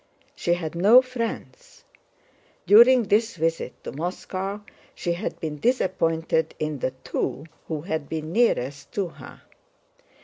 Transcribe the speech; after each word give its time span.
She 0.35 0.55
had 0.55 0.73
no 0.73 1.03
friends: 1.03 1.83
during 2.65 3.03
this 3.03 3.35
visit 3.35 3.83
to 3.83 3.91
Moscow 3.91 4.61
she 4.95 5.13
had 5.13 5.39
been 5.39 5.59
disappointed 5.59 6.55
in 6.57 6.79
the 6.79 6.89
two 7.03 7.45
who 7.67 7.81
had 7.81 8.09
been 8.09 8.31
nearest 8.33 8.91
to 8.93 9.09
her. 9.09 9.43